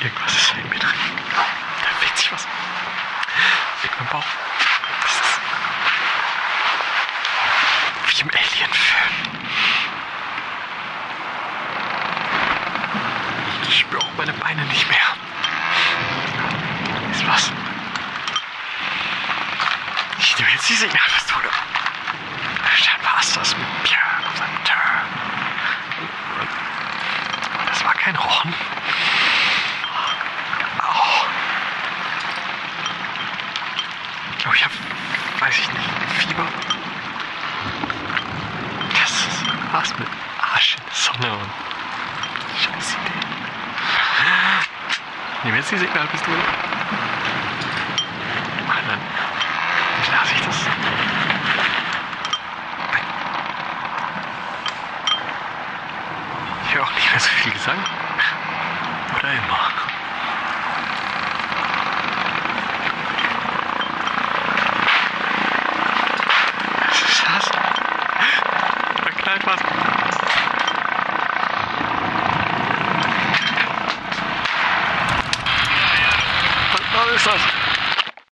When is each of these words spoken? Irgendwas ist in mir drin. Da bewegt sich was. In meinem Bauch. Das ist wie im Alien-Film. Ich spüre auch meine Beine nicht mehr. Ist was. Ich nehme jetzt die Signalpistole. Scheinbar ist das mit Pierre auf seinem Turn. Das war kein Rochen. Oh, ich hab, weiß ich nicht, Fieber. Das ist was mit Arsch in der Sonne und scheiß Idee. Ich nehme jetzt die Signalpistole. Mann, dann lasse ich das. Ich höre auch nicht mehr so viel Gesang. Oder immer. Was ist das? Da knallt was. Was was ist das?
Irgendwas 0.00 0.34
ist 0.34 0.54
in 0.54 0.68
mir 0.70 0.78
drin. 0.78 0.98
Da 1.34 1.90
bewegt 1.98 2.16
sich 2.16 2.32
was. 2.32 2.46
In 3.82 3.90
meinem 3.98 4.08
Bauch. 4.08 4.24
Das 5.02 5.12
ist 5.12 5.40
wie 8.06 8.20
im 8.22 8.30
Alien-Film. 8.30 9.14
Ich 13.68 13.80
spüre 13.80 14.02
auch 14.02 14.14
meine 14.16 14.32
Beine 14.32 14.64
nicht 14.64 14.88
mehr. 14.88 14.98
Ist 17.12 17.26
was. 17.26 17.52
Ich 20.18 20.38
nehme 20.38 20.50
jetzt 20.50 20.68
die 20.68 20.76
Signalpistole. 20.76 21.50
Scheinbar 22.74 23.20
ist 23.20 23.36
das 23.36 23.54
mit 23.54 23.66
Pierre 23.82 24.26
auf 24.26 24.38
seinem 24.38 24.64
Turn. 24.64 25.08
Das 27.66 27.84
war 27.84 27.92
kein 27.92 28.16
Rochen. 28.16 28.54
Oh, 34.50 34.52
ich 34.52 34.64
hab, 34.64 34.72
weiß 35.38 35.56
ich 35.58 35.72
nicht, 35.72 35.88
Fieber. 36.18 36.44
Das 39.00 39.10
ist 39.10 39.44
was 39.70 39.96
mit 39.96 40.08
Arsch 40.40 40.76
in 40.76 40.82
der 40.84 40.94
Sonne 40.94 41.36
und 41.36 41.50
scheiß 42.58 42.94
Idee. 42.94 43.20
Ich 45.38 45.44
nehme 45.44 45.56
jetzt 45.58 45.70
die 45.70 45.78
Signalpistole. 45.78 46.36
Mann, 48.66 48.84
dann 48.88 49.00
lasse 50.18 50.34
ich 50.34 50.40
das. 50.40 50.56
Ich 56.66 56.74
höre 56.74 56.82
auch 56.84 56.92
nicht 56.92 57.10
mehr 57.10 57.20
so 57.20 57.28
viel 57.28 57.52
Gesang. 57.52 57.78
Oder 59.16 59.32
immer. 59.32 59.60
Was 66.88 67.02
ist 67.02 67.24
das? 67.26 67.50
Da 69.30 69.38
knallt 69.38 69.46
was. 69.46 69.60
Was 76.72 77.06
was 77.06 77.14
ist 77.14 77.26
das? 77.26 77.69